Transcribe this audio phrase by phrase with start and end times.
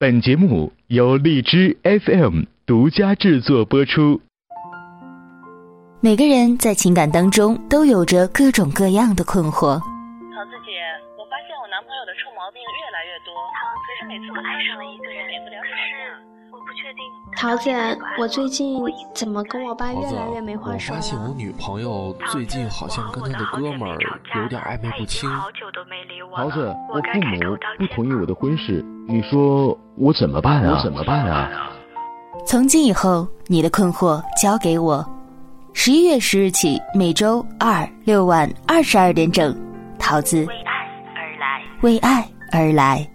[0.00, 4.18] 本节目由荔枝 FM 独家制作播出。
[6.00, 9.76] 每个人在情感当中都有着各种各样的困惑。
[9.76, 9.84] 桃
[10.48, 10.80] 子姐，
[11.18, 13.36] 我发现我男朋友的臭毛病越来越多，
[13.84, 16.16] 可是每次我爱上了一个人，免不了吵架。
[17.36, 17.70] 桃子，
[18.18, 18.82] 我最近
[19.14, 23.98] 怎么跟我爸越来越没话说我发现我女朋友最近好像跟她的哥们儿
[24.40, 25.28] 有点暧昧不清。
[26.36, 30.76] 桃子，我父母不同意我的婚事，你说我怎么办啊？
[30.76, 31.50] 我怎么办啊？
[32.46, 35.04] 从今以后，你的困惑交给我。
[35.72, 39.56] 十一月十日起，每周二六晚二十二点整，
[39.98, 40.72] 桃子为爱
[41.16, 43.06] 而来，为爱而来。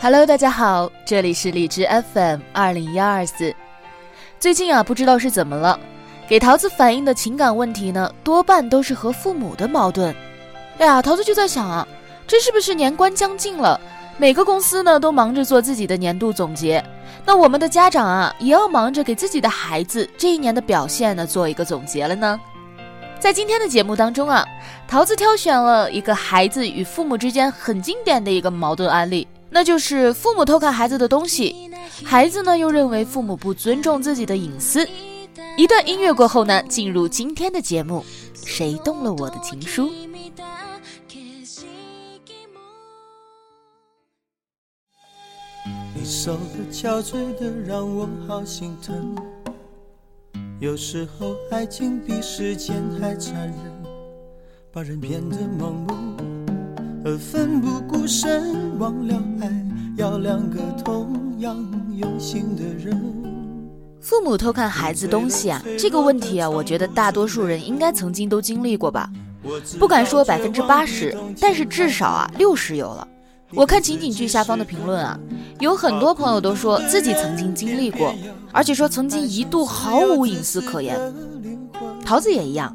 [0.00, 3.54] Hello，大家好，这里是荔枝 FM 二零幺二四。
[4.38, 5.78] 最近啊，不知道是怎么了，
[6.28, 10.14] 给桃子反映的情感问题呢，多半都是和父母的矛盾。
[10.76, 11.88] 哎呀，桃子就在想啊，
[12.26, 13.80] 这是不是年关将近了？
[14.18, 16.84] 每个公司呢都忙着做自己的年度总结，
[17.24, 22.38] 那我们的家长啊，也要忙着给自己的孩子这一年的表现呢做一个总结了呢。
[23.18, 24.44] 在今天的节目当中啊，
[24.86, 29.26] 桃子挑选了一个孩子与父母之间很经典的一个矛盾案例。
[29.48, 31.70] 那就是父母偷看孩子的东西，
[32.04, 34.86] 孩子呢又认为父母不尊重自己的隐私。
[35.56, 39.90] 一段音乐过后呢，进入今天的节目，谁动了我的情书？
[45.94, 49.16] 你瘦的憔悴的让我好心疼，
[50.60, 53.56] 有时候爱情比时间还残忍，
[54.72, 55.94] 把人变得盲目。
[57.04, 61.56] 而奋不顾身忘了爱，要两个同样
[61.96, 63.27] 用心的人。
[64.00, 69.10] 父母偷看孩子东西啊，这个问题啊，我觉得大多数人应该曾经都经历过吧。
[69.78, 73.06] 不敢说百分之八十，但是至少啊六十有了。
[73.54, 75.18] 我看情景剧下方的评论啊，
[75.58, 78.14] 有很多朋友都说自己曾经经历过，
[78.52, 80.98] 而且说曾经一度毫无隐私可言。
[82.04, 82.74] 桃子也一样。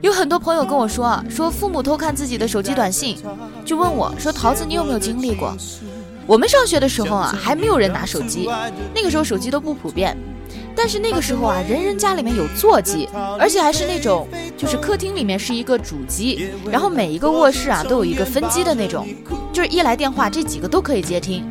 [0.00, 3.18] 有很多朋友跟我说啊，说父母偷看自己的手机短信，
[3.64, 5.54] 就问我说：“桃子，你有没有经历过？”
[6.26, 8.48] 我们上学的时候啊，还没有人拿手机，
[8.94, 10.16] 那个时候手机都不普遍。
[10.74, 13.08] 但是那个时候啊，人人家里面有座机，
[13.38, 14.26] 而且还是那种，
[14.56, 19.06] 就是客厅里面是一个主机，然后每一个卧室啊都有一个分机的那种，
[19.52, 21.44] 就是一来电话，这几个都可以接听。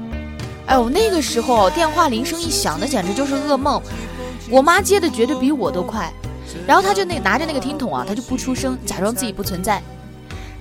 [0.65, 3.81] 哎呦，那个时候电话铃声一响，那简直就是噩梦。
[4.49, 6.11] 我妈接的绝对比我都快。
[6.65, 9.81] 然后她就那拿着那个听筒啊，她就不出声，假装自己不存在。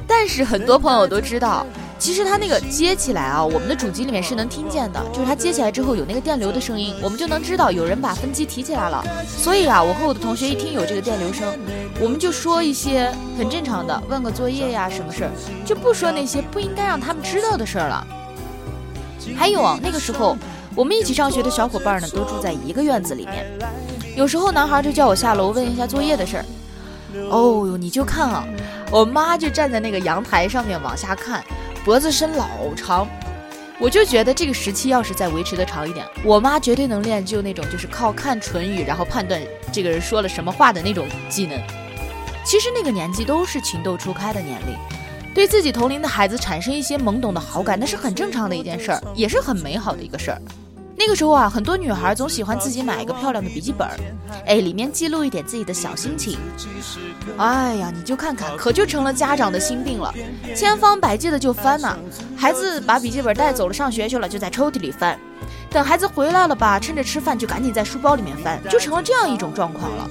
[0.07, 1.67] 但是很多朋友都知道，
[1.99, 9.05] 其实他那个接起来啊，我们的主机里面是能听见的，就是他接起来之后有那个电流的声音，我们就能知道有人把分机提起来了。
[9.27, 11.53] 所以啊，我和我的同学一听有这个电流声，
[12.01, 15.31] 我们就说一些很正常的，问个作业呀什么事儿，
[15.67, 18.07] 就不说那些不应该让他们知道的事儿了。
[19.37, 20.37] 还有啊，那个时候
[20.75, 23.45] 我们一起上学的小伙伴呢，都住在一个院子里面。
[24.17, 26.45] 有时候男孩就叫我下楼问一下作业的事儿，
[27.29, 28.45] 哦哟，你就看啊，
[28.91, 31.45] 我妈就站在那个阳台上面往下看，
[31.89, 33.09] 脖子伸老长，
[33.81, 39.41] 我就觉得这个时期要是再维持的长一点，我妈绝对能练就那种就是靠看唇语然后判断
[39.73, 41.59] 这个人说了什么话的那种技能。
[42.45, 44.77] 其实那个年纪都是情窦初开的年龄，
[45.35, 50.39] 对自己同龄的孩子产生一些懵懂的好感，那是很正常的一件事儿，也是很美好的一个事儿。
[50.99, 53.89] 那个时候啊，很多女孩总喜欢自己买一个漂亮的笔记本，
[54.45, 56.37] 哎，里面记录一点自己的小心情。
[57.37, 60.13] 哎呀，你就看看，可就成了家长的心病了，
[60.57, 61.97] 千方百计的就翻呐。
[62.37, 65.17] 孩子把笔记本带走了，上学去了，就在抽屉里翻。
[65.71, 70.11] 等孩子回来了吧，趁着吃饭就赶紧在书包里面翻，就成了这样一种状况了。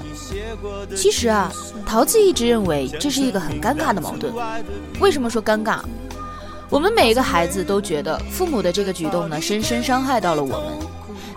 [0.96, 1.52] 其实啊，
[1.86, 4.34] 桃子一直认为这是一个很尴尬的矛盾。
[5.02, 5.80] 为什么说尴尬？
[6.70, 10.88] 我们每一个孩子都觉得父母的这个举动呢，深深伤害到了我们。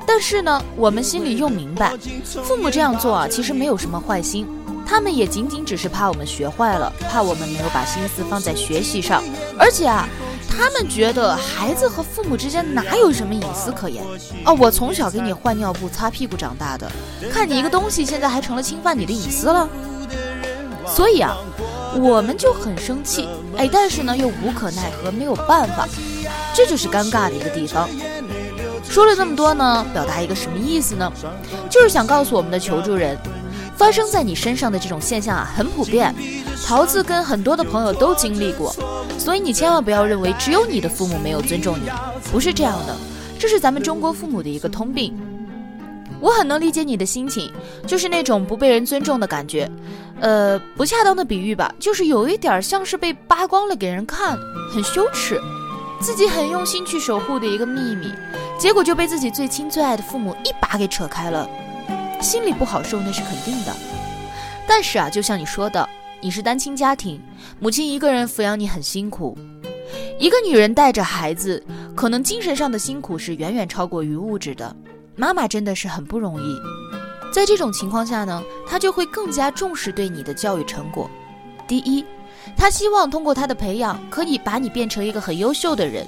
[0.04, 1.96] 但是呢，我们心里又明白，
[2.42, 4.44] 父母这样做啊，其实没有什么坏心，
[4.84, 9.22] 他们也仅仅只是怕我们学坏了，怕我们没有把心思放在学习上。
[9.56, 10.08] 而且啊，
[10.48, 14.04] 他们觉得孩子和父母之间哪有什么隐私可言？
[14.44, 16.90] 哦，我从小给你换尿布、擦屁股长大的，
[17.32, 19.68] 看你一个东西，现在还成了侵犯你的隐私了。
[20.84, 21.36] 所以啊。
[21.98, 25.88] 我们就很生气，哎，但是呢又无可奈何，没有办法，
[26.54, 27.88] 这就是尴尬的一个地方。
[28.84, 31.12] 说了这么多呢，表达一个什么意思呢？
[31.68, 33.16] 就是想告诉我们的求助人，
[33.76, 36.14] 发生在你身上的这种现象啊，很普遍。
[36.64, 38.74] 桃子跟很多的朋友都经历过，
[39.18, 41.90] 所以你千万不要认为只有你的父母没有尊重你，
[42.30, 42.94] 不是这样的，
[43.38, 45.16] 这是咱们中国父母的一个通病。
[46.20, 47.50] 我很能理解你的心情，
[47.86, 49.70] 就是那种不被人尊重的感觉。
[50.20, 54.38] 呃，不恰当的比喻吧，就是有一点像是被扒光了给人看，
[54.70, 55.40] 很羞耻，
[56.00, 58.12] 自己很用心去守护的一个秘密，
[58.58, 61.48] 结果就被自己最亲最爱的父母一把给扯开了，
[62.20, 63.74] 心里不好受那是肯定的。
[64.68, 65.88] 但是啊，就像你说的，
[66.20, 67.18] 你是单亲家庭，
[67.58, 69.36] 母亲一个人抚养你很辛苦，
[70.18, 71.64] 一个女人带着孩子，
[71.96, 74.76] 可能精神上的辛苦是远远超过于物质的，
[75.16, 76.60] 妈妈真的是很不容易。
[77.32, 81.08] 在这种情况下呢，他就会更加重视对你的教育成果。
[81.68, 82.04] 第一，
[82.56, 86.04] 他希望通过他的培养，可以把你变成一个很优秀的人，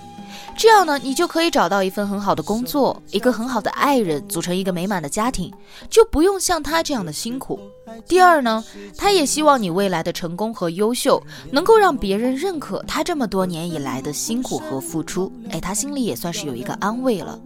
[0.56, 5.52] 这样呢，你就可以找到一份很好的工作，一个很好的爱人，组成一个美满的家庭，
[5.88, 7.60] 就不用像他这样的辛苦。
[8.08, 8.64] 第二呢，
[8.98, 11.22] 他也希望你未来的成功和优秀，
[11.52, 15.32] 能够让别人认可他这么多年以来的辛苦和付出。
[15.50, 17.38] 哎，他心里也算是有一个安慰了。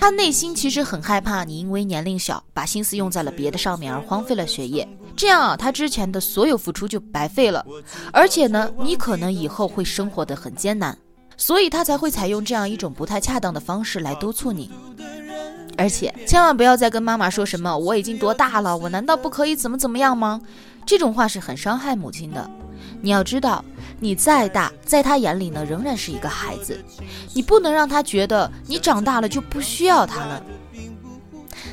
[0.00, 4.86] 他内心其实很害怕你因为年龄小，把心思用在了别的上面而荒废了学业，
[5.16, 7.64] 这样啊，他之前的所有付出就白费了。
[8.12, 10.96] 而且呢，你可能以后会生活的很艰难，
[11.36, 14.70] 所以他才会采用这样一种不太恰当的方式来督促你。
[15.76, 20.40] 而且千万不要再跟妈妈说什么我已经多大了，我难道不可以怎么怎么样吗？
[20.86, 22.48] 这种话是很伤害母亲的。
[23.00, 23.64] 你要知道。
[24.00, 26.82] 你再大，在他眼里呢，仍然是一个孩子。
[27.34, 30.42] 你不能让他觉得你长大了就不需要他了。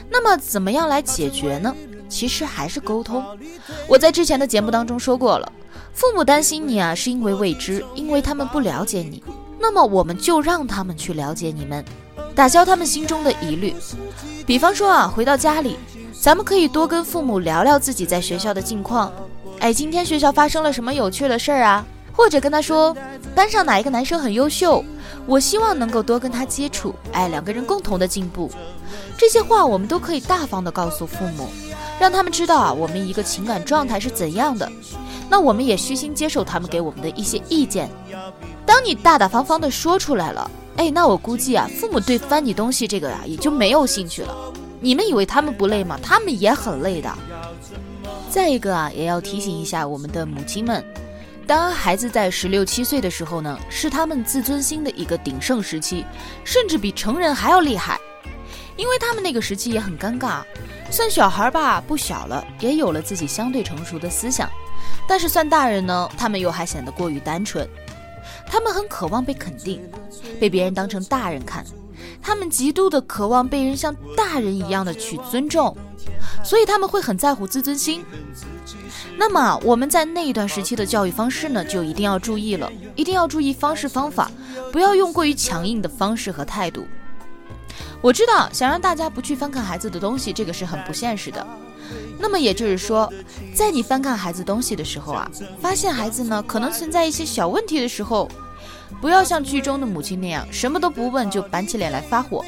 [0.09, 1.75] 那么，怎么样来解决呢？
[2.07, 3.23] 其实还是沟通。
[3.87, 5.51] 我在之前的节目当中说过了，
[5.93, 9.23] 父母担心你啊，是因为未知，因为他们不了解你。
[9.59, 11.83] 那么，我们就让他们去了解你们，
[12.35, 13.75] 打消他们心中的疑虑。
[14.45, 15.77] 比方说啊，回到家里，
[16.21, 19.11] 咱们可以多跟父母聊聊自己在学校的近况。
[19.59, 21.85] 哎，今天学校发生了什么有趣的事儿啊？
[22.15, 22.95] 或者跟他说，
[23.35, 24.83] 班上哪一个男生很优秀，
[25.25, 28.49] 我希望能够多跟他接触，哎，两个人共同的进步，
[29.17, 31.49] 这些话我们都可以大方的告诉父母，
[31.99, 34.71] 让他们知道啊，我们一个情感状态是怎样的。
[35.29, 37.89] 那我们也虚心接受他们给我们的一些意见。
[38.65, 44.35] 当你大大方方的说出来了，哎，那我估计啊，父母对翻你东西这个呀也就没有兴趣了。
[44.79, 45.99] 你们以为他们不累吗？
[46.01, 47.11] 他们也很累的。
[48.29, 50.83] 再一个啊，也要提醒一下我们的母亲们。
[51.47, 56.03] 当孩子在十六七岁的时候呢，是他们自尊心的一个鼎盛时期，
[56.43, 57.99] 甚至比成人还要厉害，
[58.75, 60.41] 因为他们那个时期也很尴尬。
[60.89, 64.47] 算小孩吧，不小了，也有了自己相对成熟的思想；
[65.07, 67.67] 但是算大人呢，他们又还显得过于单纯。
[68.47, 69.81] 他们很渴望被肯定，
[70.39, 71.63] 被别人当成大人看，
[72.21, 75.75] 他们极度的渴望被人像大人一样的去尊重，
[76.43, 78.03] 所以他们会很在乎自尊心。
[79.17, 84.29] 那么我们在那一段时期的教育方式呢，就一定要注意了，一定要注意方式方法，
[84.71, 86.85] 不要用过于强硬的方式和态度。
[88.01, 91.45] 我知道想让大家不去翻看孩子的东西，这个是很不现实的。
[92.19, 93.11] 那么也就是说，
[93.53, 95.29] 在你翻看孩子东西的时候啊，
[95.59, 98.29] 发现孩子呢可能存在一些小问题的时候，
[99.01, 102.43] 不要像剧中的母亲那样什么都不问就板起脸来发火。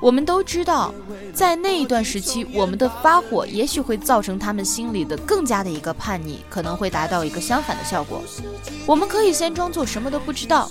[0.00, 0.94] 我们都知道，
[1.34, 8.22] 在那一段时期，我们的发火也许会造成他们心里的更加的一个叛逆，可能会达到一个相反的效果。
[8.86, 10.70] 我们可以先装作什么都不知道，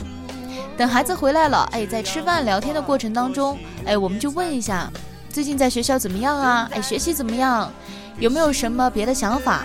[0.76, 3.56] 等孩子回来了，哎，在吃饭聊天的过程当中，
[3.86, 4.92] 哎，我们就问一下，
[5.30, 6.68] 最近在学校怎么样啊？
[6.74, 7.72] 哎，学习怎么样？
[8.20, 9.64] 有没有什么别的想法？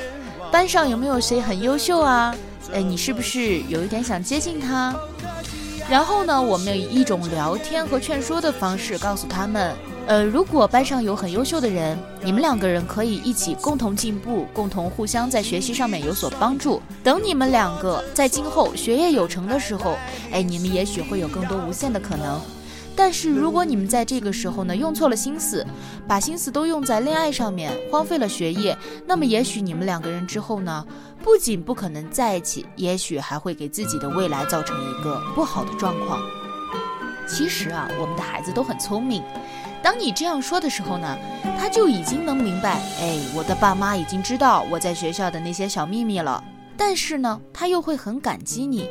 [0.52, 2.37] 班上有没有谁很优秀啊？
[2.70, 4.94] 哎，你是不是有一点想接近他？
[5.91, 9.76] 然后呢，我们以一种聊天和劝说的方式告诉他们，
[10.07, 16.81] 呃，如果班上有很优秀的人，你们两个人可以一起共同进步，共同互相在学习上面有所帮助。
[17.03, 19.97] 等你们两个在今后学业有成的时候，
[20.33, 22.41] 哎，你们也许会有更多无限的可能。
[22.96, 25.66] 但是如果你们在这个时候呢，用错了心思，
[26.06, 30.86] 把心思都用在恋爱上面，荒废了学业，那么也许你们两个人之后呢，
[31.22, 36.20] 不仅不可能在一起，也许还会给自己的未来造成一个不好的状况。
[37.26, 39.22] 其实啊，我们的孩子都很聪明，
[39.82, 41.18] 当你这样说的时候呢，
[41.58, 46.42] 他就已经能明白，哎，我的爸妈已经知道我在学校的那些小秘密了，
[46.76, 48.88] 但是呢，他又会很感激你。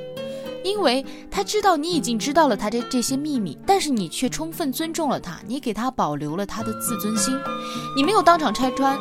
[0.63, 7.37] 因为他知道你已经知道了他的这些秘密，但是你却充分尊重了他，你给他保留了他的自尊心，
[7.95, 8.97] 你没有当场拆穿，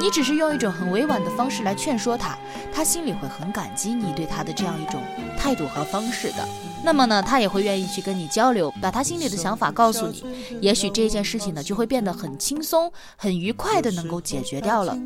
[0.00, 2.36] 你只是用一种很委婉的方式来劝说他，
[2.72, 5.00] 他心里会很感激你对他的这样一种
[5.38, 6.46] 态度和方式的。
[6.84, 10.22] 那么呢，他也会愿意去跟你交流，把他心里的想法告诉你，
[10.60, 14.96] 也许这件事情呢就会变得很轻松、很愉快的能够解决掉了。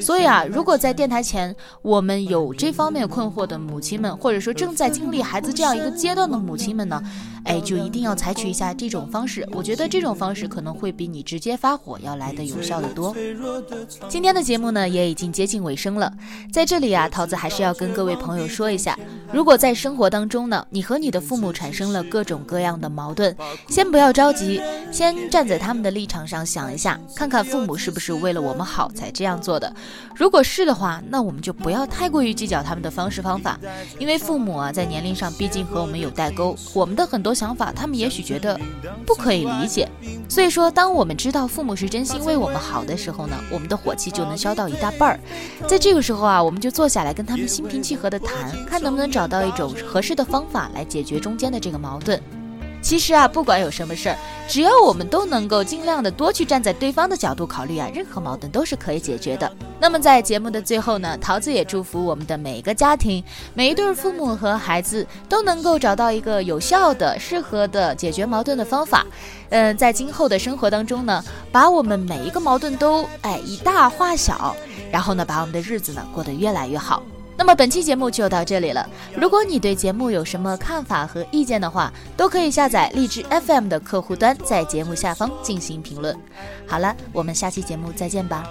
[0.00, 7.02] 所以啊，如果在电台前我们有这方面困惑的母亲们，或者说正在经历孩子这样一个阶段的母亲们呢，
[7.44, 9.48] 哎，就一定要采取一下这种方式。
[9.52, 13.12] 我觉得这种方式可能会比你直接发火要来的有效的多。
[14.08, 16.12] 今天的节目呢也已经接近尾声了，
[16.52, 18.96] 在这里啊，桃子还是要跟各位朋友说一下，
[19.32, 23.36] 如果在生活当中呢，你和你的父母产生了各种各样的矛盾，
[23.68, 29.74] 先不要着急，先站在他们的立场上想一下，看看父母是不是为了我们好才这样做的。
[30.14, 33.58] 如果是的话，那我们就不要太过于计较他们的方式方法，
[33.98, 38.58] 因为父母啊在年龄上毕竟和我们有代沟，我们的很多想法他们也许觉得
[39.04, 39.88] 不可以理解。
[40.28, 43.95] 所以说，当我们知道父母是真心为我们好的时候呢，我们的火。
[43.96, 45.20] 气就能消到一大半儿，
[45.66, 52.20] 在这个时候啊，我们就坐下来跟他们心平气和的谈，看能不能找到一种合适的方法来解决中间的这个矛盾。
[52.82, 54.16] 其实啊，不管有什么事儿，
[54.48, 59.50] 只要我们都能够尽量的多去站在对方的角度考虑啊，任何矛盾都是可以解决的。
[59.80, 63.22] 那么在节目的最后呢，桃子也祝福我们的每一个家庭，
[63.54, 69.04] 每一对父母和孩子都能够找到一个有效的、适合的解决矛盾的方法。
[69.48, 74.54] 嗯，在今后的生活当中呢，把我们每一个矛盾都哎以大化小，
[74.92, 77.02] 然后呢，把我们的日子呢过得越来越好。
[77.36, 78.88] 那么本期节目就到这里了。
[79.16, 86.16] 如果你对节目有什么看法和意见的话，都可以下载荔枝 FM 的客户端，在节目下方进行评论。
[86.66, 88.50] 好了，我们下期节目再见吧。